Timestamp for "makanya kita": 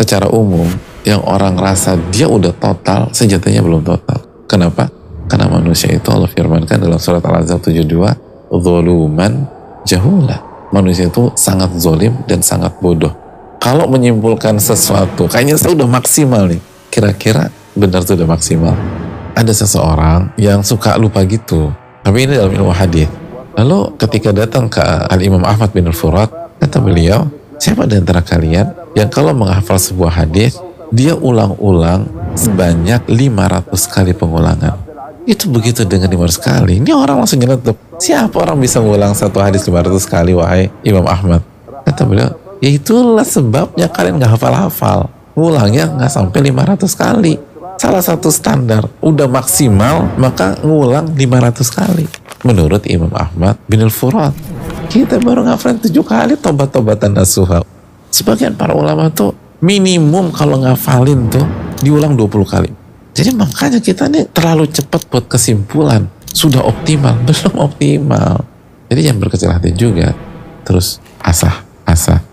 63.32-64.10